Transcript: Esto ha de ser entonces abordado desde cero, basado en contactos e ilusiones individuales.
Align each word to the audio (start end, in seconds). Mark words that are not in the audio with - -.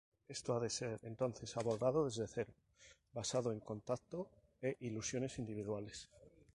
Esto 0.35 0.55
ha 0.55 0.59
de 0.59 0.67
ser 0.71 0.99
entonces 1.03 1.55
abordado 1.57 2.05
desde 2.05 2.25
cero, 2.27 2.51
basado 3.19 3.51
en 3.51 3.59
contactos 3.59 4.25
e 4.59 4.75
ilusiones 4.79 5.37
individuales. 5.37 6.09